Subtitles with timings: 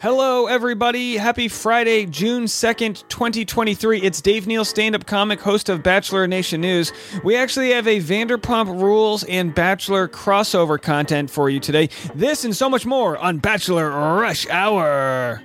[0.00, 1.16] Hello, everybody.
[1.16, 4.00] Happy Friday, June 2nd, 2023.
[4.00, 6.92] It's Dave Neal, stand up comic, host of Bachelor Nation News.
[7.24, 11.88] We actually have a Vanderpump Rules and Bachelor crossover content for you today.
[12.14, 15.42] This and so much more on Bachelor Rush Hour.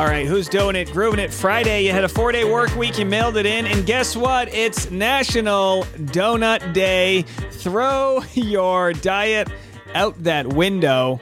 [0.00, 0.90] All right, who's doing it?
[0.92, 1.84] Grooving it Friday.
[1.84, 4.48] You had a four day work week, you mailed it in, and guess what?
[4.48, 5.82] It's National
[6.14, 7.20] Donut Day.
[7.50, 9.50] Throw your diet
[9.92, 11.20] out that window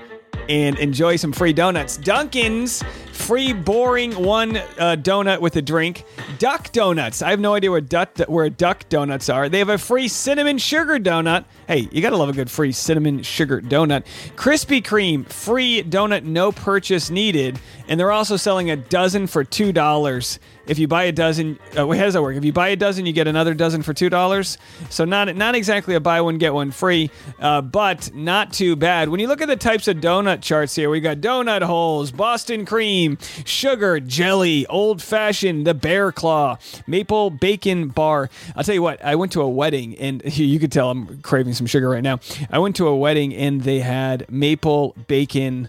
[0.48, 1.96] and enjoy some free donuts.
[1.96, 2.84] Dunkin's
[3.18, 6.04] free boring one uh, donut with a drink.
[6.38, 7.20] Duck donuts.
[7.20, 9.48] I have no idea where duck where duck donuts are.
[9.48, 11.44] They have a free cinnamon sugar donut.
[11.66, 14.04] Hey, you gotta love a good free cinnamon sugar donut.
[14.36, 19.72] Krispy Kreme free donut, no purchase needed, and they're also selling a dozen for two
[19.72, 20.38] dollars.
[20.66, 22.36] If you buy a dozen, uh, how does that work?
[22.36, 24.58] If you buy a dozen, you get another dozen for two dollars.
[24.90, 29.08] So not not exactly a buy one get one free, uh, but not too bad.
[29.08, 32.66] When you look at the types of donut charts here, we got donut holes, Boston
[32.66, 33.07] cream,
[33.44, 38.28] sugar, jelly, old fashioned, the bear claw, maple bacon bar.
[38.54, 41.54] I'll tell you what, I went to a wedding and you could tell I'm craving
[41.54, 42.20] some sugar right now.
[42.50, 45.68] I went to a wedding and they had maple bacon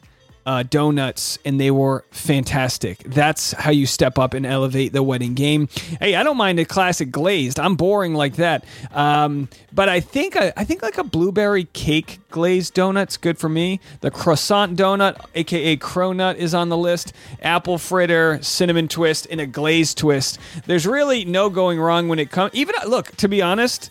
[0.50, 3.04] uh, donuts, and they were fantastic.
[3.04, 5.70] That's how you step up and elevate the wedding game.
[6.00, 7.60] Hey, I don't mind a classic glazed.
[7.60, 8.64] I'm boring like that.
[8.92, 13.50] Um, but I think I, I think like a blueberry cake glazed donut's good for
[13.50, 13.80] me.
[14.02, 17.14] The croissant donut, aka cronut, is on the list.
[17.42, 20.40] Apple fritter, cinnamon twist, and a glazed twist.
[20.66, 22.54] There's really no going wrong when it comes.
[22.54, 23.90] Even look, to be honest,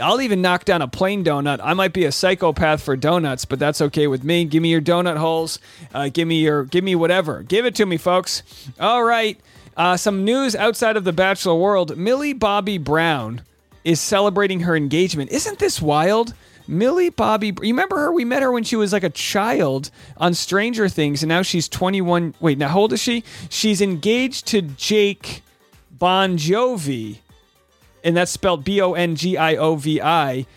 [0.00, 1.60] I'll even knock down a plain donut.
[1.62, 4.44] I might be a psychopath for donuts, but that's okay with me.
[4.44, 5.58] Give me your donut holes.
[5.92, 7.42] Uh, give me your, give me whatever.
[7.42, 8.42] Give it to me, folks.
[8.78, 9.38] All right.
[9.76, 11.96] Uh, some news outside of the Bachelor world.
[11.96, 13.42] Millie Bobby Brown
[13.84, 15.30] is celebrating her engagement.
[15.30, 16.34] Isn't this wild?
[16.70, 18.12] Millie Bobby, you remember her?
[18.12, 21.68] We met her when she was like a child on Stranger Things, and now she's
[21.68, 22.34] 21.
[22.40, 23.24] Wait, now how old is she?
[23.48, 25.42] She's engaged to Jake
[25.98, 27.18] Bongiovi
[28.04, 30.46] and that's spelled B O N G I O V I.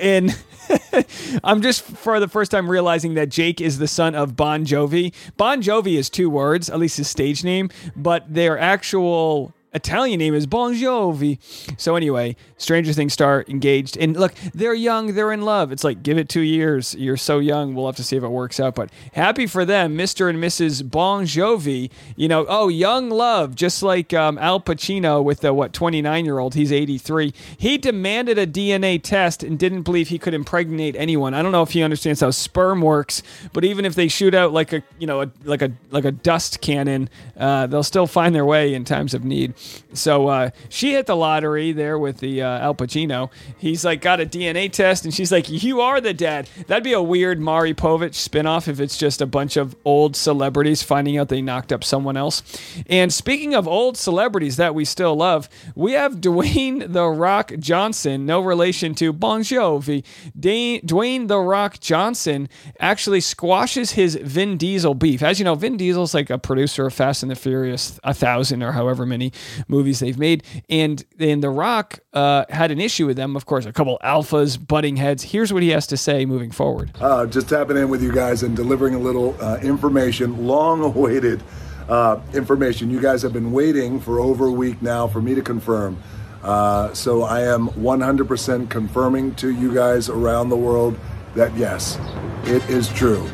[0.00, 0.36] And
[1.44, 5.14] I'm just for the first time realizing that Jake is the son of Bon Jovi.
[5.36, 10.34] Bon Jovi is two words, at least his stage name, but their actual Italian name
[10.34, 11.38] is Bongiovi.
[11.78, 15.70] So anyway, Stranger Things star engaged, and look, they're young, they're in love.
[15.70, 16.94] It's like give it two years.
[16.94, 17.74] You're so young.
[17.74, 18.74] We'll have to see if it works out.
[18.74, 20.30] But happy for them, Mr.
[20.30, 20.82] and Mrs.
[20.82, 21.90] Bongiovi.
[22.16, 26.38] You know, oh, young love, just like um, Al Pacino with the what 29 year
[26.38, 26.54] old.
[26.54, 27.34] He's 83.
[27.58, 31.34] He demanded a DNA test and didn't believe he could impregnate anyone.
[31.34, 33.22] I don't know if he understands how sperm works,
[33.52, 36.12] but even if they shoot out like a you know a, like a like a
[36.12, 39.54] dust cannon, uh, they'll still find their way in times of need.
[39.92, 43.30] So uh, she hit the lottery there with the uh, Al Pacino.
[43.58, 46.92] He's like got a DNA test, and she's like, "You are the dad." That'd be
[46.92, 51.28] a weird Maury Povich spinoff if it's just a bunch of old celebrities finding out
[51.28, 52.42] they knocked up someone else.
[52.88, 58.26] And speaking of old celebrities that we still love, we have Dwayne the Rock Johnson,
[58.26, 60.04] no relation to Bon Jovi.
[60.38, 62.48] Dwayne the Rock Johnson
[62.80, 65.22] actually squashes his Vin Diesel beef.
[65.22, 68.62] As you know, Vin Diesel's like a producer of Fast and the Furious, a thousand
[68.62, 69.32] or however many
[69.68, 70.44] movies they've made.
[70.68, 73.36] And and The Rock uh, had an issue with them.
[73.36, 75.22] Of course, a couple alphas butting heads.
[75.22, 76.90] Here's what he has to say moving forward.
[77.00, 81.42] Uh, just tapping in with you guys and delivering a little uh, information, long awaited
[81.88, 82.90] uh, information.
[82.90, 86.02] You guys have been waiting for over a week now for me to confirm.
[86.42, 90.98] Uh, so I am 100% confirming to you guys around the world
[91.34, 91.98] that yes,
[92.44, 93.28] it is true.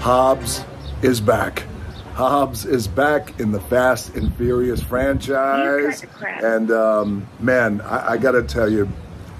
[0.00, 0.64] Hobbs
[1.02, 1.64] is back.
[2.14, 6.04] Hobbs is back in the Fast and Furious franchise.
[6.22, 8.88] And um, man, I, I got to tell you,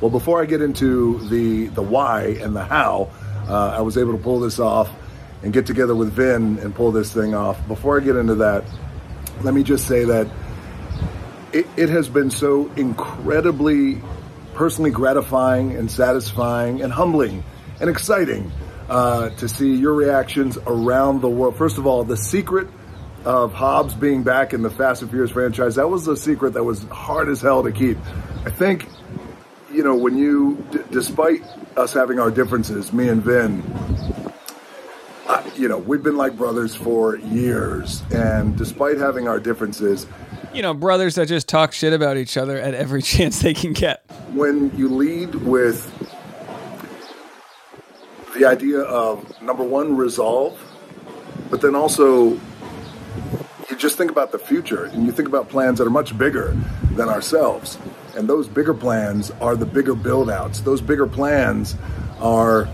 [0.00, 3.10] well, before I get into the the why and the how,
[3.46, 4.90] uh, I was able to pull this off
[5.42, 7.66] and get together with Vin and pull this thing off.
[7.68, 8.64] Before I get into that,
[9.42, 10.26] let me just say that
[11.52, 14.00] it, it has been so incredibly
[14.54, 17.44] personally gratifying and satisfying and humbling
[17.80, 18.50] and exciting
[18.92, 21.56] uh, to see your reactions around the world.
[21.56, 22.68] First of all, the secret
[23.24, 26.64] of Hobbs being back in the Fast and Furious franchise, that was a secret that
[26.64, 27.96] was hard as hell to keep.
[28.44, 28.86] I think,
[29.72, 31.42] you know, when you, d- despite
[31.74, 33.62] us having our differences, me and Vin,
[35.26, 38.02] uh, you know, we've been like brothers for years.
[38.12, 40.06] And despite having our differences,
[40.52, 43.72] you know, brothers that just talk shit about each other at every chance they can
[43.72, 44.04] get.
[44.34, 45.90] When you lead with
[48.34, 50.58] the idea of number one, resolve,
[51.50, 55.86] but then also you just think about the future and you think about plans that
[55.86, 56.56] are much bigger
[56.92, 57.78] than ourselves.
[58.16, 60.60] And those bigger plans are the bigger build outs.
[60.60, 61.76] Those bigger plans
[62.20, 62.68] are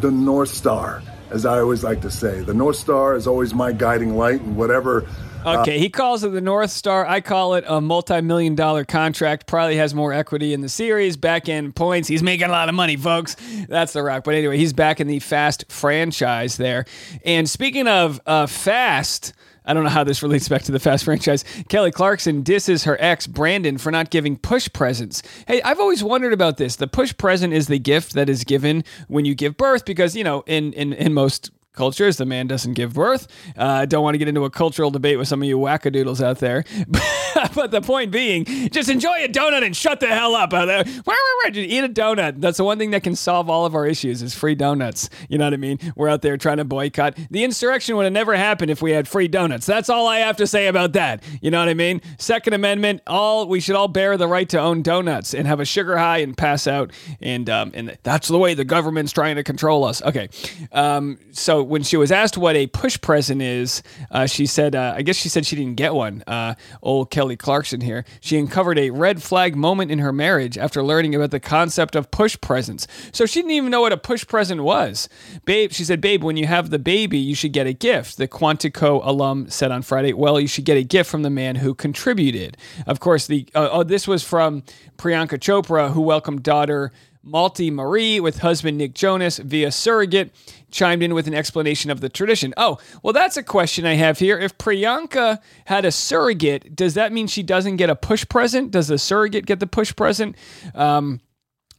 [0.00, 2.40] the North Star, as I always like to say.
[2.40, 5.06] The North Star is always my guiding light, and whatever
[5.46, 7.06] Okay, he calls it the North Star.
[7.06, 9.46] I call it a multi-million dollar contract.
[9.46, 12.08] Probably has more equity in the series, back end points.
[12.08, 13.36] He's making a lot of money, folks.
[13.68, 14.24] That's the rock.
[14.24, 16.84] But anyway, he's back in the Fast franchise there.
[17.24, 19.32] And speaking of uh, Fast.
[19.68, 21.44] I don't know how this relates back to the Fast franchise.
[21.68, 25.24] Kelly Clarkson disses her ex, Brandon, for not giving push presents.
[25.48, 26.76] Hey, I've always wondered about this.
[26.76, 30.22] The push present is the gift that is given when you give birth because, you
[30.22, 32.16] know, in, in, in most cultures.
[32.16, 33.28] The man doesn't give birth.
[33.56, 36.22] I uh, don't want to get into a cultural debate with some of you wackadoodles
[36.22, 36.64] out there.
[37.54, 40.84] but the point being, just enjoy a donut and shut the hell up out there.
[40.84, 42.40] Just eat a donut.
[42.40, 45.08] That's the one thing that can solve all of our issues is free donuts.
[45.28, 45.78] You know what I mean?
[45.94, 47.16] We're out there trying to boycott.
[47.30, 49.66] The insurrection would have never happened if we had free donuts.
[49.66, 51.22] That's all I have to say about that.
[51.40, 52.00] You know what I mean?
[52.18, 55.64] Second Amendment, all we should all bear the right to own donuts and have a
[55.64, 56.92] sugar high and pass out.
[57.20, 60.02] And um, and that's the way the government's trying to control us.
[60.02, 60.28] Okay.
[60.72, 64.94] Um, so when she was asked what a push present is, uh, she said, uh,
[64.96, 66.22] I guess she said she didn't get one.
[66.26, 68.04] Uh, old Kelly Clarkson here.
[68.20, 72.10] She uncovered a red flag moment in her marriage after learning about the concept of
[72.10, 72.86] push presents.
[73.12, 75.08] So she didn't even know what a push present was.
[75.44, 78.16] Babe, she said, Babe, when you have the baby, you should get a gift.
[78.16, 81.56] The Quantico alum said on Friday, Well, you should get a gift from the man
[81.56, 82.56] who contributed.
[82.86, 84.62] Of course, the uh, oh, this was from
[84.96, 86.92] Priyanka Chopra, who welcomed daughter
[87.26, 90.30] Malti Marie with husband Nick Jonas via surrogate
[90.70, 92.54] chimed in with an explanation of the tradition.
[92.56, 94.38] Oh, well, that's a question I have here.
[94.38, 98.70] If Priyanka had a surrogate, does that mean she doesn't get a push present?
[98.70, 100.36] Does the surrogate get the push present?
[100.74, 101.20] Um,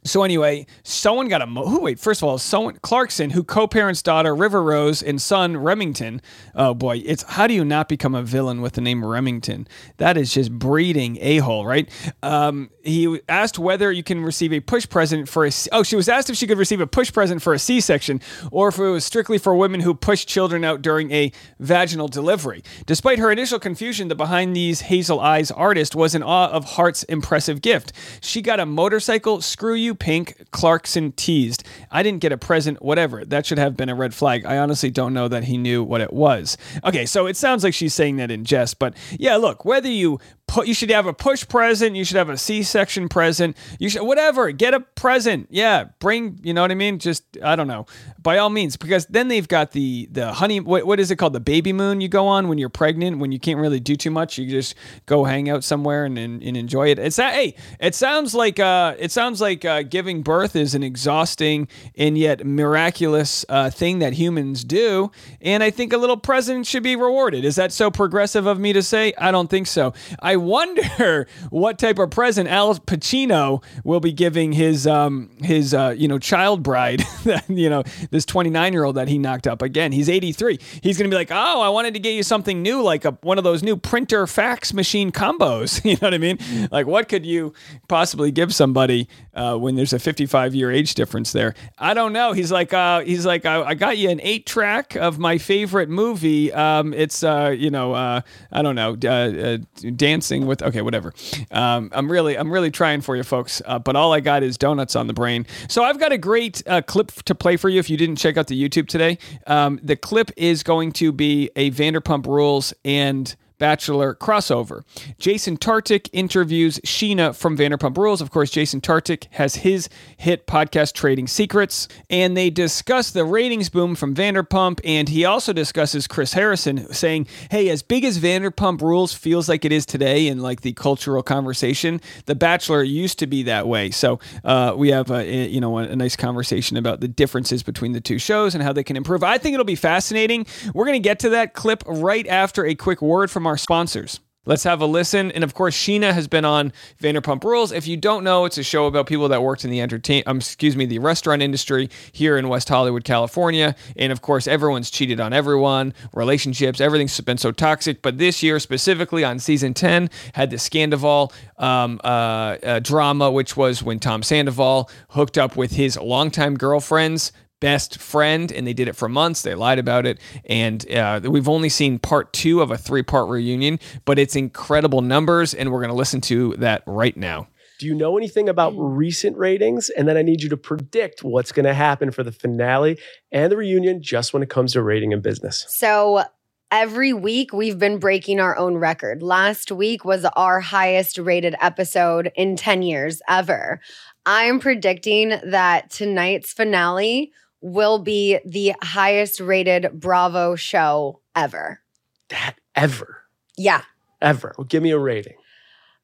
[0.10, 2.00] so anyway, someone got a mo- who wait.
[2.00, 6.22] First of all, someone Clarkson, who co-parents daughter River Rose and son Remington.
[6.56, 9.68] Oh boy, it's how do you not become a villain with the name Remington?
[9.98, 11.90] That is just breeding a hole, right?
[12.24, 15.52] Um, he asked whether you can receive a push present for a.
[15.72, 18.22] Oh, she was asked if she could receive a push present for a C-section,
[18.52, 22.64] or if it was strictly for women who push children out during a vaginal delivery.
[22.86, 27.04] Despite her initial confusion, the behind these hazel eyes artist was in awe of Hart's
[27.04, 27.92] impressive gift.
[28.22, 29.42] She got a motorcycle.
[29.42, 31.64] Screw you pink Clarkson teased.
[31.92, 33.26] I didn't get a present, whatever.
[33.26, 34.46] That should have been a red flag.
[34.46, 36.58] I honestly don't know that he knew what it was.
[36.84, 40.20] Okay, so it sounds like she's saying that in jest, but yeah, look, whether you
[40.64, 44.52] you should have a push present you should have a c-section present you should whatever
[44.52, 45.48] get a present.
[45.50, 47.00] Yeah bring you know what i mean?
[47.00, 47.86] Just i don't know.
[48.22, 51.34] By all means because then they've got the the honey what, what is it called?
[51.34, 54.12] The baby moon you go on when you're pregnant when you can't really do too
[54.12, 57.00] much you just go hang out somewhere and, and, and enjoy it.
[57.00, 60.84] It's that hey it sounds like uh it sounds like uh, giving birth is an
[60.84, 61.68] exhausting
[61.98, 65.12] and yet miraculous uh, thing that humans do
[65.42, 67.46] and i think a little present should be rewarded.
[67.46, 69.14] Is that so progressive of me to say?
[69.18, 69.94] I don't think so.
[70.20, 75.94] I wonder what type of present Al Pacino will be giving his um his uh,
[75.98, 77.04] you know child bride,
[77.48, 79.92] you know this 29 year old that he knocked up again.
[79.92, 80.60] He's 83.
[80.82, 83.38] He's gonna be like, oh, I wanted to get you something new, like a one
[83.38, 85.84] of those new printer fax machine combos.
[85.86, 86.38] you know what I mean?
[86.72, 87.54] Like, what could you
[87.88, 91.54] possibly give somebody uh, when there's a 55 year age difference there?
[91.78, 92.34] I don't know.
[92.34, 95.90] He's like, uh, he's like, I, I got you an eight track of my favorite
[95.90, 96.52] movie.
[96.54, 99.58] Um, it's uh, you know, uh, I don't know, uh,
[99.96, 101.14] dance dancing with okay whatever.
[101.52, 104.58] Um, i'm really i'm really trying for you folks uh, but all i got is
[104.58, 105.46] donuts on the brain.
[105.70, 108.38] So i've got a great uh, clip to play for you if you didn't check
[108.38, 109.18] out the youtube today.
[109.46, 114.84] Um, the clip is going to be a vanderpump rules and Bachelor crossover.
[115.18, 118.22] Jason Tartick interviews Scheana from Vanderpump Rules.
[118.22, 123.70] Of course, Jason Tartick has his hit podcast Trading Secrets, and they discuss the ratings
[123.70, 124.80] boom from Vanderpump.
[124.84, 129.66] And he also discusses Chris Harrison, saying, "Hey, as big as Vanderpump Rules feels like
[129.66, 133.90] it is today in like the cultural conversation, The Bachelor used to be that way."
[133.92, 138.02] So uh, we have a, you know a nice conversation about the differences between the
[138.02, 139.24] two shows and how they can improve.
[139.24, 140.46] I think it'll be fascinating.
[140.74, 144.20] We're going to get to that clip right after a quick word from our sponsors.
[144.48, 145.30] Let's have a listen.
[145.34, 147.74] And of course, Scheana has been on Vanderpump Rules.
[147.74, 150.38] If you don't know, it's a show about people that worked in the entertain, um,
[150.38, 153.76] excuse me, the restaurant industry here in West Hollywood, California.
[153.98, 158.02] And of course, everyone's cheated on everyone, relationships, everything's been so toxic.
[158.02, 163.58] But this year, specifically on season 10, had the Scandoval um, uh, uh, drama, which
[163.58, 168.88] was when Tom Sandoval hooked up with his longtime girlfriend's best friend, and they did
[168.88, 169.42] it for months.
[169.42, 173.30] They lied about it, and uh, we've only seen part two of a three part
[173.30, 177.48] reunion, but it's incredible numbers, and we're going to listen to that right now.
[177.80, 179.90] Do you know anything about recent ratings?
[179.92, 182.98] And then I need you to predict what's going to happen for the finale
[183.32, 185.64] and the reunion just when it comes to rating and business.
[185.70, 186.24] So,
[186.72, 189.22] every week we've been breaking our own record.
[189.22, 193.80] Last week was our highest rated episode in 10 years ever.
[194.26, 201.82] I'm predicting that tonight's finale will be the highest rated Bravo show ever.
[202.30, 203.22] That ever,
[203.58, 203.82] Yeah.
[204.22, 204.54] ever.
[204.58, 205.36] Well, give me a rating.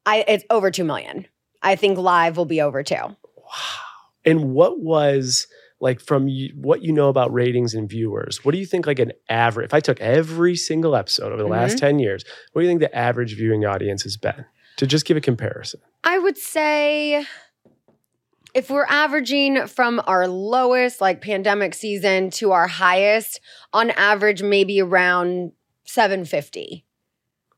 [0.05, 1.27] I it's over 2 million.
[1.62, 2.95] I think live will be over 2.
[2.95, 3.15] Wow.
[4.25, 5.48] And what was
[5.79, 8.43] like from you, what you know about ratings and viewers?
[8.45, 9.65] What do you think like an average?
[9.65, 11.86] If I took every single episode over the last Mm-hmm.
[11.86, 14.45] 10 years, what do you think the average viewing audience has been?
[14.77, 15.81] To just give a comparison.
[16.05, 17.25] I would say
[18.53, 23.39] if we're averaging from our lowest like pandemic season to our highest,
[23.72, 25.51] on average maybe around
[25.86, 26.86] 750.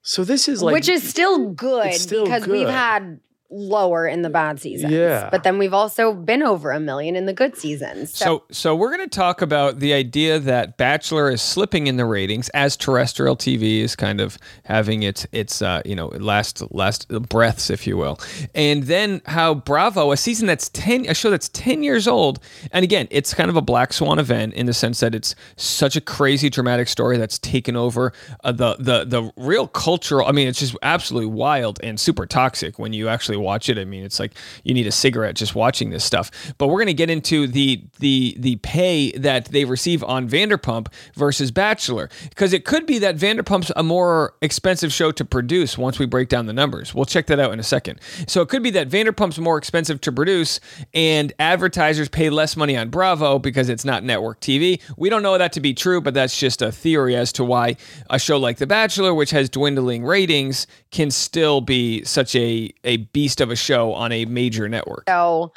[0.01, 3.19] So this is like which is still good still because we've had
[3.55, 4.91] lower in the bad seasons.
[4.91, 5.29] Yeah.
[5.31, 8.13] But then we've also been over a million in the good seasons.
[8.13, 11.95] So, So, so we're going to talk about the idea that Bachelor is slipping in
[11.97, 16.61] the ratings as terrestrial TV is kind of having its its uh, you know last
[16.71, 18.19] last breaths, if you will,
[18.53, 22.39] and then how Bravo, a season that's ten, a show that's ten years old,
[22.71, 25.95] and again, it's kind of a black swan event in the sense that it's such
[25.95, 28.11] a crazy dramatic story that's taken over
[28.43, 30.27] uh, the the the real cultural.
[30.27, 33.77] I mean, it's just absolutely wild and super toxic when you actually watch it.
[33.77, 34.33] I mean, it's like
[34.63, 36.31] you need a cigarette just watching this stuff.
[36.57, 40.87] But we're going to get into the the the pay that they receive on Vanderpump
[41.13, 45.99] versus Bachelor because it could be that Vanderpump's a more expensive show to produce once
[45.99, 46.93] we break down the numbers.
[46.93, 47.99] We'll check that out in a second.
[48.27, 50.59] So it could be that Vanderpump's more expensive to produce
[50.93, 54.81] and advertisers pay less money on Bravo because it's not network TV.
[54.97, 57.75] We don't know that to be true, but that's just a theory as to why
[58.09, 62.97] a show like The Bachelor, which has dwindling ratings, can still be such a a
[63.25, 65.03] beast of a show on a major network.
[65.07, 65.51] so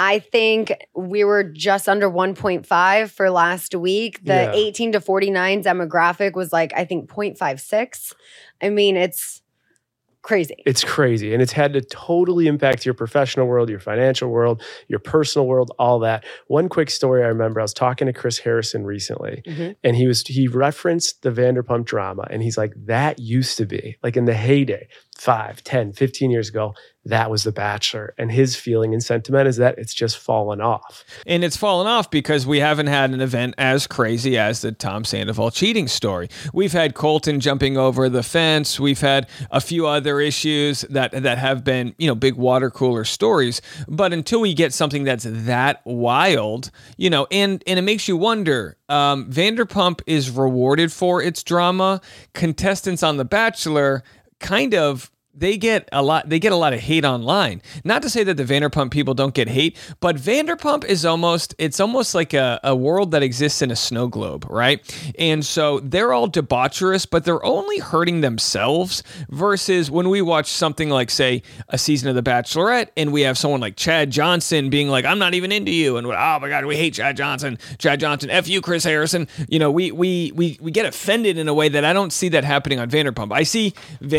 [0.00, 4.22] I think we were just under 1.5 for last week.
[4.24, 4.52] The Yeah.
[4.52, 8.14] 18 to 49 demographic was like, I think 0.56.
[8.62, 9.42] I mean, it's
[10.22, 10.62] crazy.
[10.66, 11.32] It's crazy.
[11.32, 15.72] And it's had to totally impact your professional world, your financial world, your personal world,
[15.80, 16.24] all that.
[16.46, 19.74] One quick story I remember I was talking to Chris Harrison recently, Mhm.
[19.82, 22.26] and he was he referenced the Vanderpump drama.
[22.30, 24.86] And he's like, that used to be like in the heyday,
[25.18, 26.74] 5, 10, 15 years ago,
[27.08, 28.14] that was The Bachelor.
[28.18, 31.04] And his feeling and sentiment is that it's just fallen off.
[31.26, 35.04] And it's fallen off because we haven't had an event as crazy as the Tom
[35.04, 36.28] Sandoval cheating story.
[36.52, 38.78] We've had Colton jumping over the fence.
[38.78, 43.04] We've had a few other issues that that have been, you know, big water cooler
[43.04, 43.62] stories.
[43.88, 48.16] But until we get something that's that wild, you know, and and it makes you
[48.16, 48.76] wonder.
[48.90, 52.00] Um, Vanderpump is rewarded for its drama.
[52.32, 54.02] Contestants on The Bachelor
[54.40, 57.62] kind of they get a lot they get a lot of hate online.
[57.84, 61.80] Not to say that the vanderpump people don't get hate but vanderpump is almost it's
[61.80, 64.78] almost like a, a world that exists in a snow globe right?
[65.18, 70.90] And so they're all debaucherous but they're only hurting themselves versus when we watch something
[70.90, 74.88] like say a season of the bachelorette and we have someone like chad johnson being
[74.88, 78.00] like i'm not even into you and oh my god we hate chad johnson chad
[78.00, 79.28] johnson f you chris harrison.
[79.48, 82.28] You know we we we, we get offended in a way that i don't see
[82.30, 83.32] that happening on vanderpump.
[83.32, 83.74] I see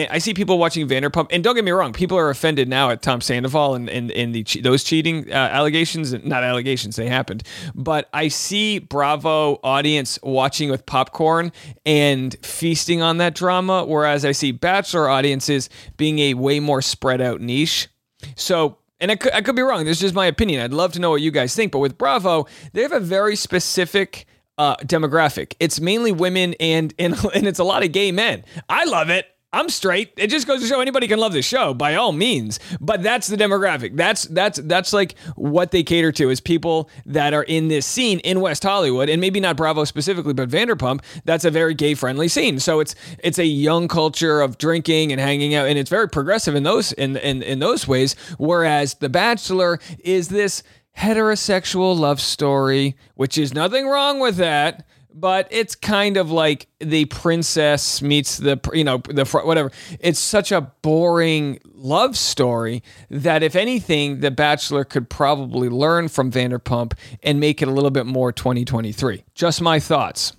[0.09, 3.01] i see people watching vanderpump and don't get me wrong people are offended now at
[3.01, 7.43] tom sandoval and and, and the those cheating uh, allegations not allegations they happened
[7.75, 11.51] but i see bravo audience watching with popcorn
[11.85, 17.21] and feasting on that drama whereas i see bachelor audiences being a way more spread
[17.21, 17.89] out niche
[18.35, 19.85] so, and I could, I could be wrong.
[19.85, 20.61] This is just my opinion.
[20.61, 21.71] I'd love to know what you guys think.
[21.71, 24.25] But with Bravo, they have a very specific
[24.57, 25.53] uh, demographic.
[25.59, 28.43] It's mainly women and, and and it's a lot of gay men.
[28.67, 29.25] I love it.
[29.51, 30.13] I'm straight.
[30.15, 32.59] It just goes to show anybody can love this show by all means.
[32.79, 33.95] But that's the demographic.
[33.95, 38.19] That's that's that's like what they cater to is people that are in this scene
[38.19, 41.01] in West Hollywood, and maybe not Bravo specifically, but Vanderpump.
[41.25, 42.59] That's a very gay friendly scene.
[42.59, 46.53] So it's it's a young culture of drinking and hanging out, and it's very progressive
[46.53, 48.15] in those in in, in those ways.
[48.37, 50.61] Whereas The Bachelor is this
[50.95, 57.05] heterosexual love story, which is nothing wrong with that but it's kind of like the
[57.05, 59.71] princess meets the you know the whatever.
[59.99, 66.31] It's such a boring love story that if anything the bachelor could probably learn from
[66.31, 70.33] vanderpump and make it a little bit more 2023 just my thoughts.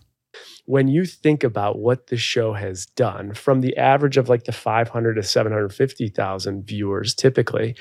[0.67, 4.53] When you think about what the show has done from the average of like the
[4.53, 7.75] 500 to 750,000 viewers typically,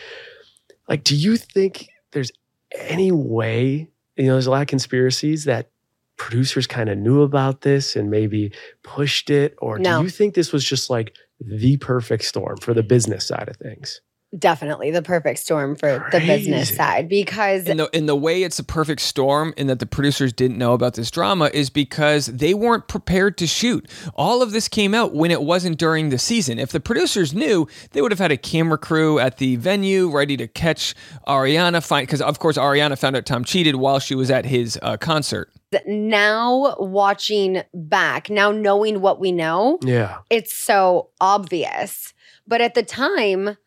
[0.87, 2.31] like, do you think there's
[2.75, 5.69] any way, you know, there's a lot of conspiracies that
[6.19, 8.51] producers kind of knew about this and maybe
[8.83, 9.55] pushed it?
[9.59, 9.97] Or No.
[9.99, 13.55] do you think this was just like the perfect storm for the business side of
[13.57, 14.01] things?
[14.37, 18.59] Definitely the perfect storm for the business side because in the, and the way it's
[18.59, 22.53] a perfect storm and that the producers didn't know about this drama is because they
[22.53, 23.89] weren't prepared to shoot.
[24.15, 26.59] All of this came out when it wasn't during the season.
[26.59, 30.37] If the producers knew, they would have had a camera crew at the venue ready
[30.37, 30.93] to catch
[31.27, 31.83] Ariana.
[31.83, 34.97] Find because of course Ariana found out Tom cheated while she was at his uh,
[34.97, 35.51] concert.
[35.87, 40.17] now watching back, now knowing what we know, Yeah.
[40.29, 42.13] it's so obvious.
[42.47, 43.57] But at the time,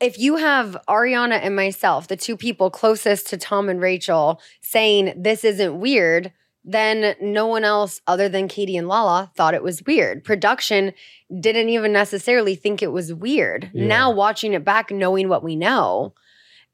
[0.00, 5.12] if you have Ariana and myself, the two people closest to Tom and Rachel, saying
[5.16, 6.32] this isn't weird,
[6.64, 10.22] then no one else other than Katie and Lala thought it was weird.
[10.22, 10.92] Production
[11.40, 13.70] didn't even necessarily think it was weird.
[13.72, 13.86] Yeah.
[13.86, 16.14] Now, watching it back, knowing what we know,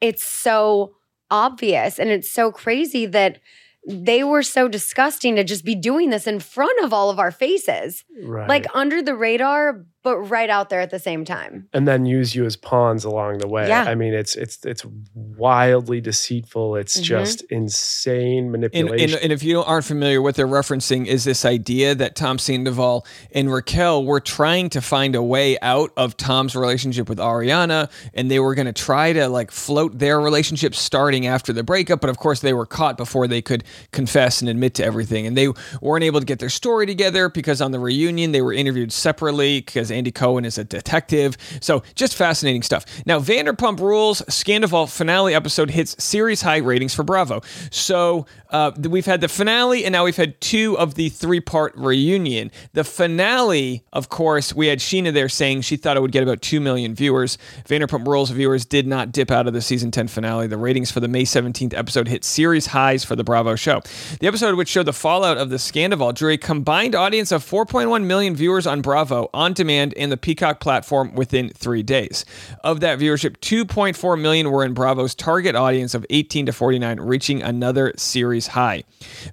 [0.01, 0.97] it's so
[1.31, 3.39] obvious and it's so crazy that
[3.87, 7.31] they were so disgusting to just be doing this in front of all of our
[7.31, 8.49] faces Right.
[8.49, 11.67] like under the radar, but right out there at the same time.
[11.73, 13.67] and then use you as pawns along the way.
[13.67, 13.83] Yeah.
[13.85, 14.85] I mean, it's it's it's
[15.15, 16.77] wildly deceitful.
[16.77, 17.03] It's Mhm.
[17.03, 19.15] just insane And, manipulation.
[19.15, 23.07] and, and if you aren't familiar, what they're referencing is this idea that Tom Sandoval
[23.33, 28.31] and Raquel were trying to find a way out of Tom's relationship with Ariana, and
[28.31, 32.01] they were going to try to like float their relationship starting after the breakup.
[32.01, 35.37] But of course, they were caught before they could confess and admit to everything, and
[35.37, 35.49] they
[35.81, 39.61] weren't able to get their story together because on the reunion they were interviewed separately
[39.61, 41.37] because Andy Cohen is a detective.
[41.61, 42.85] So just fascinating stuff.
[43.07, 47.43] Now, Vanderpump Rules Scandoval finale episode hits series high ratings for Bravo.
[47.71, 51.73] So uh, we've had the finale, and now we've had two of the three part
[51.77, 52.51] reunion.
[52.73, 56.41] The finale, of course, we had Scheana there saying she thought it would get about
[56.41, 57.37] 2 million viewers.
[57.69, 60.47] Vanderpump Rules viewers did not dip out of the season 10 finale.
[60.47, 63.83] The ratings for the May 17th episode hit series highs for the Bravo show.
[64.21, 68.05] The episode, which showed the fallout of the Scandoval, drew a combined audience of 4.1
[68.05, 72.25] million viewers on Bravo on demand and the Peacock platform within three days.
[72.63, 77.43] Of that viewership, 2.4 million were in Bravo's target audience of 18 to 49, reaching
[77.43, 78.85] another series high.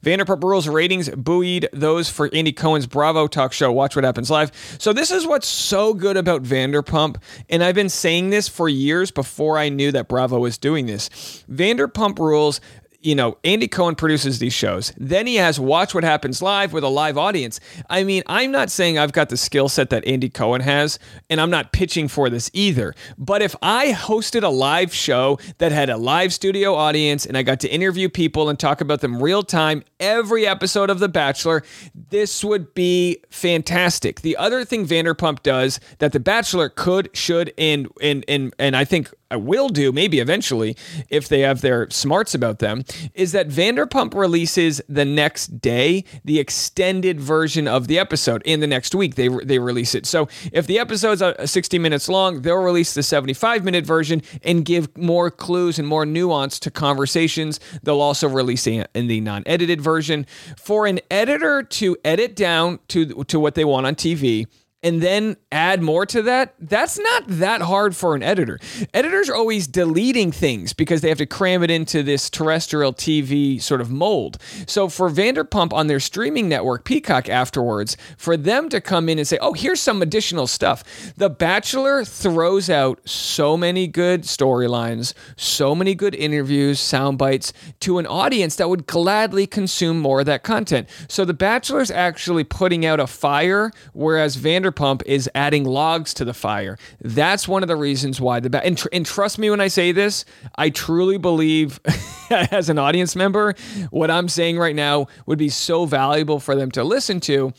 [0.04, 4.52] Vanderpump Rules ratings buoyed those for Andy Cohen's Bravo talk show, Watch What Happens Live.
[4.80, 7.18] So, this is what's so good about Vanderpump.
[7.50, 11.10] And I've been saying this for years before I knew that Bravo was doing this.
[11.52, 12.62] Vanderpump Rules
[13.02, 14.94] you know, Andy Cohen produces these shows.
[14.98, 17.60] Then he has Watch What Happens Live with a live audience.
[17.90, 21.00] I mean, I'm not saying I've got the skill set that Andy Cohen has,
[21.30, 22.94] and I'm not pitching for this either.
[23.18, 27.44] But if I hosted a live show that had a live studio audience and I
[27.44, 31.64] got to interview people and talk about them real time every episode of The Bachelor,
[32.10, 34.22] this would be fantastic.
[34.22, 38.86] The other thing Vanderpump does that The Bachelor could, should, and and and and I
[38.86, 40.76] think will do maybe eventually
[41.10, 46.40] if they have their smarts about them is that Vanderpump releases the next day the
[46.40, 49.16] extended version of the episode in the next week.
[49.16, 50.06] They they release it.
[50.06, 54.66] So if the episode's uh, 60 minutes long they'll release the 75 minute version and
[54.66, 57.60] give more clues and more nuance to conversations.
[57.84, 60.26] They'll also release it in the non-edited version.
[60.58, 64.48] For an editor to edit down to to what they want on TV
[64.84, 68.60] and then add more to that, that's not that hard for an editor.
[68.94, 73.62] Editors are always deleting things because they have to cram it into this terrestrial TV
[73.62, 74.38] sort of mold.
[74.66, 79.28] So for Vanderpump on their streaming network, Peacock, afterwards, for them to come in and
[79.28, 80.84] say, oh, here's some additional stuff.
[81.16, 88.00] The Bachelor throws out so many good storylines, so many good interviews, sound bites to
[88.00, 90.90] an audience that would gladly consume more of that content.
[91.08, 94.71] So The Bachelor's actually putting out a fire, whereas Vanderpump
[95.06, 96.78] is adding logs to the fire.
[97.02, 99.92] That's one of the reasons why the and, tr- and trust me when I say
[99.92, 101.80] this, I truly believe
[102.30, 103.56] as an audience member,
[103.90, 107.54] what I'm saying right now would be so valuable for them to listen to.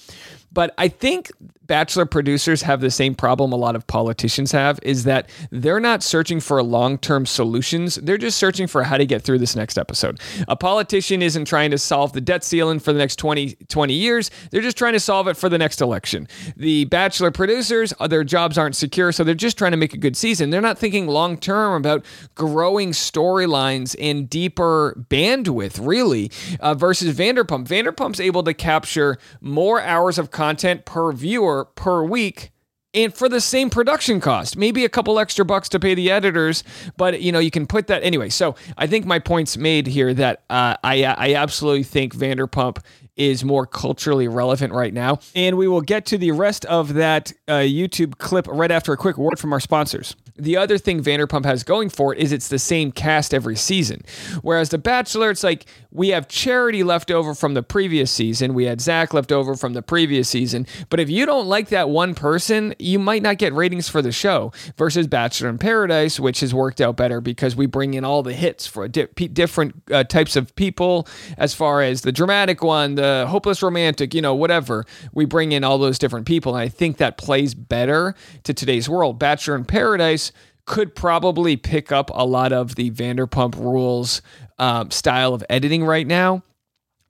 [0.53, 1.31] But I think
[1.67, 6.03] Bachelor producers have the same problem a lot of politicians have is that they're not
[6.03, 7.95] searching for long term solutions.
[7.95, 10.21] They're just searching for how to get through this next episode.
[10.49, 14.31] A politician isn't trying to solve the debt ceiling for the next 20, 20 years,
[14.51, 16.29] they're just trying to solve it for the next election.
[16.57, 19.99] The Bachelor producers, uh, their jobs aren't secure, so they're just trying to make a
[19.99, 20.51] good season.
[20.51, 27.67] They're not thinking long term about growing storylines and deeper bandwidth, really, uh, versus Vanderpump.
[27.67, 30.42] Vanderpump's able to capture more hours of content
[30.85, 32.51] per viewer per week
[32.95, 34.57] and for the same production cost.
[34.57, 36.63] Maybe a couple extra bucks to pay the editors
[36.97, 38.29] but you know you can put that anyway.
[38.29, 42.79] So i think my point's made here that uh, I, I absolutely think vanderpump
[43.17, 45.19] is more culturally relevant right now.
[45.35, 48.97] And we will get to the rest of that uh, YouTube clip right after a
[48.97, 50.17] quick word from our sponsors.
[50.37, 54.03] The other thing Vanderpump has going for it is it's the same cast every season.
[54.41, 58.65] Whereas The Bachelor, it's like we have Charity left over from the previous season, we
[58.65, 60.67] had Zach left over from the previous season.
[60.89, 64.11] But if you don't like that one person, you might not get ratings for the
[64.11, 64.53] show.
[64.79, 68.33] Versus Bachelor in Paradise, which has worked out better because we bring in all the
[68.33, 73.02] hits for di- different uh, types of people, as far as the dramatic one, the
[73.03, 74.85] hopeless romantic, you know, whatever.
[75.13, 76.55] We bring in all those different people.
[76.55, 79.19] And I think that plays better to today's world.
[79.19, 80.33] Bachelor in Paradise
[80.65, 84.23] could probably pick up a lot of the Vanderpump Rules
[84.59, 86.43] um, style of editing right now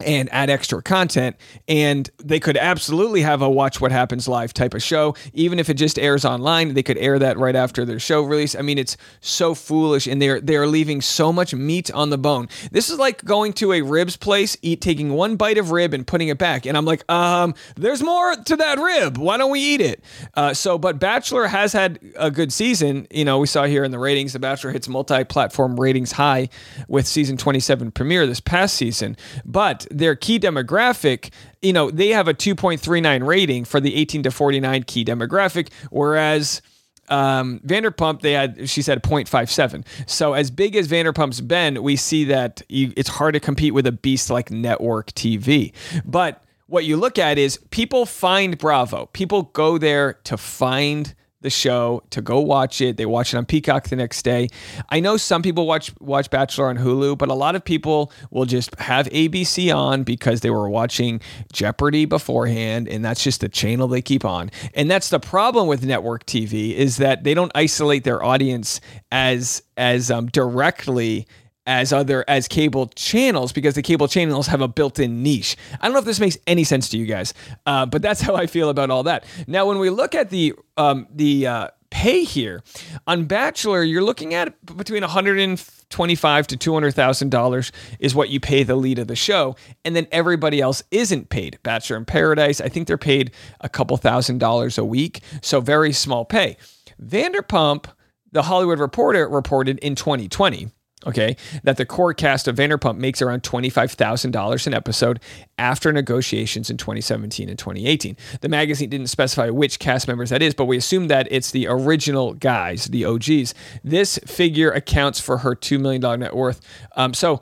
[0.03, 1.37] and add extra content.
[1.69, 5.15] And they could absolutely have a watch what happens live type of show.
[5.33, 8.55] Even if it just airs online, they could air that right after their show release.
[8.55, 12.49] I mean, it's so foolish and they're they're leaving so much meat on the bone.
[12.71, 16.07] This is like going to a ribs place, eat taking one bite of rib and
[16.07, 16.67] putting it back.
[16.67, 19.19] And I'm like, um, there's more to that rib.
[19.19, 20.03] Why don't we eat it?
[20.35, 23.07] Uh, so, but Bachelor has had a good season.
[23.11, 26.49] You know, we saw here in the ratings, The Bachelor hits multi-platform ratings high
[26.89, 29.17] with season 27 premiere this past season.
[29.45, 34.31] But their key demographic, you know, they have a 2.39 rating for the 18 to
[34.31, 36.63] 49 key demographic, whereas
[37.09, 39.85] um, Vanderpump, they had, she said 0.57.
[40.07, 43.87] So as big as Vanderpump's been, we see that you, it's hard to compete with
[43.87, 45.73] a beast like network TV.
[46.05, 49.07] But what you look at is people find Bravo.
[49.13, 52.97] People go there to find the show to go watch it.
[52.97, 54.49] They watch it on Peacock the next day.
[54.89, 58.47] I know some people watch watch Bachelor on Hulu, but a lot of people will
[58.47, 61.21] just have ABC on because they were watching
[61.53, 64.51] Jeopardy beforehand, and that's just the channel they keep on.
[64.75, 69.63] And that's the problem with network TV is that they don't isolate their audience as
[69.77, 71.27] as um, directly
[71.67, 75.57] as other as cable channels because the cable channels have a built-in niche.
[75.81, 77.35] I don't know if this makes any sense to you guys,
[77.67, 79.25] uh, but that's how I feel about all that.
[79.47, 82.63] Now, when we look at the um, the uh, pay here
[83.07, 87.71] on Bachelor, you're looking at between 125 to 200 thousand dollars
[88.01, 91.59] is what you pay the lead of the show, and then everybody else isn't paid.
[91.63, 95.93] Bachelor in Paradise, I think they're paid a couple thousand dollars a week, so very
[95.93, 96.57] small pay.
[97.01, 97.87] Vanderpump,
[98.33, 100.71] the Hollywood Reporter reported in 2020
[101.07, 105.21] okay, that the core cast of Vanderpump makes around $25,000 an episode
[105.59, 108.17] after negotiations in 2017 and 2018.
[108.41, 111.67] The magazine didn't specify which cast members that is, but we assume that it's the
[111.69, 113.55] original guys, the OGs.
[113.85, 116.61] This figure accounts for her $2 million net worth.
[116.97, 117.41] Um, so,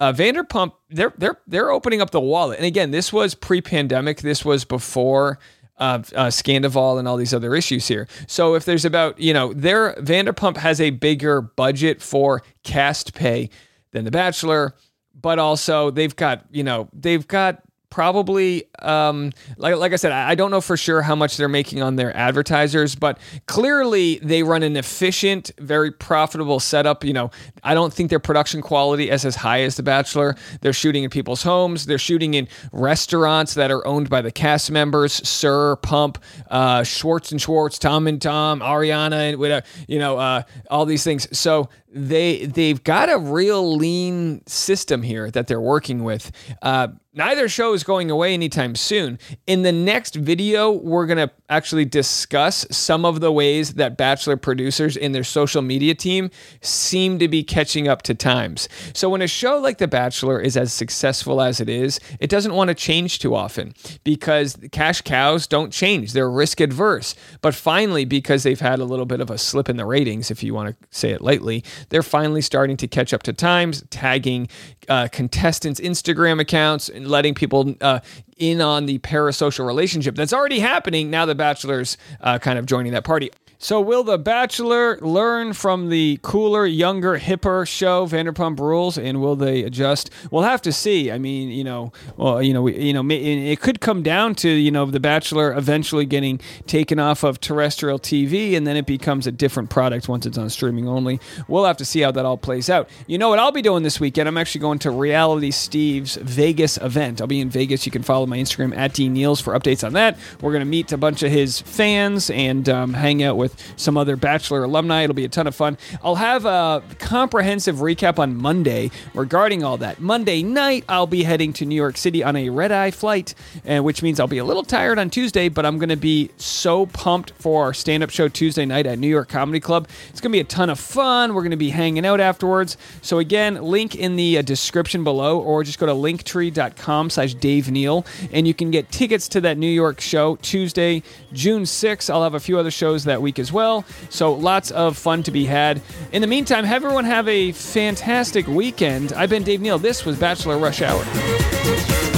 [0.00, 4.20] uh, Vanderpump, they're they're they're opening up the wallet, and again, this was pre-pandemic.
[4.20, 5.38] This was before
[5.82, 8.06] uh, uh, Scandoval and all these other issues here.
[8.28, 13.50] So if there's about, you know, their Vanderpump has a bigger budget for cast pay
[13.90, 14.74] than The Bachelor,
[15.20, 20.34] but also they've got, you know, they've got probably um, like like I said, I
[20.34, 24.62] don't know for sure how much they're making on their advertisers, but clearly they run
[24.62, 27.04] an efficient, very profitable setup.
[27.04, 27.30] You know,
[27.62, 30.36] I don't think their production quality is as high as The Bachelor.
[30.62, 31.84] They're shooting in people's homes.
[31.84, 36.16] They're shooting in restaurants that are owned by the cast members: SUR Pump,
[36.50, 39.66] uh, Schwartz and Schwartz, Tom and Tom, Ariana, and whatever.
[39.86, 41.28] You know, uh, all these things.
[41.38, 46.32] So they they've got a real lean system here that they're working with.
[46.62, 49.18] Uh, neither show is going away anytime soon.
[49.46, 54.96] In the next video, we're gonna actually discuss some of the ways that Bachelor producers
[54.96, 56.30] in their social media team
[56.62, 58.68] seem to be catching up to times.
[58.94, 62.54] So when a show like The Bachelor is as successful as it is, it doesn't
[62.54, 66.12] want to change too often because cash cows don't change.
[66.12, 67.14] They're risk adverse.
[67.42, 70.42] But finally, because they've had a little bit of a slip in the ratings, if
[70.42, 74.48] you want to say it lightly, they're finally starting to catch up to times, tagging
[74.88, 78.00] uh, contestants' Instagram accounts and letting people uh,
[78.36, 82.92] in on the parasocial relationship that's already happening now the Bachelor's uh, kind of joining
[82.92, 83.30] that party.
[83.64, 89.36] So, will The Bachelor learn from the cooler, younger, hipper show Vanderpump Rules, and will
[89.36, 90.10] they adjust?
[90.32, 91.12] We'll have to see.
[91.12, 94.48] I mean, you know, well, you know, we, you know, it could come down to
[94.48, 99.28] you know The Bachelor eventually getting taken off of terrestrial TV, and then it becomes
[99.28, 101.20] a different product once it's on streaming only.
[101.46, 102.90] We'll have to see how that all plays out.
[103.06, 104.26] You know what I'll be doing this weekend?
[104.26, 107.20] I'm actually going to Reality Steve's Vegas event.
[107.20, 107.86] I'll be in Vegas.
[107.86, 110.18] You can follow my Instagram at D Niels for updates on that.
[110.40, 113.96] We're to meet a bunch of his fans and um, hang out with with some
[113.96, 115.02] other Bachelor alumni.
[115.02, 115.78] It'll be a ton of fun.
[116.02, 120.00] I'll have a comprehensive recap on Monday regarding all that.
[120.00, 123.34] Monday night, I'll be heading to New York City on a red eye flight,
[123.68, 126.30] uh, which means I'll be a little tired on Tuesday, but I'm going to be
[126.36, 129.88] so pumped for our stand up show Tuesday night at New York Comedy Club.
[130.10, 131.34] It's going to be a ton of fun.
[131.34, 132.76] We're going to be hanging out afterwards.
[133.00, 137.70] So, again, link in the uh, description below, or just go to linktree.com slash Dave
[137.70, 142.10] Neal, and you can get tickets to that New York show Tuesday, June 6th.
[142.10, 143.84] I'll have a few other shows that week as well.
[144.08, 145.82] So, lots of fun to be had.
[146.12, 149.12] In the meantime, have everyone have a fantastic weekend.
[149.12, 149.78] I've been Dave Neal.
[149.78, 152.11] This was Bachelor Rush Hour.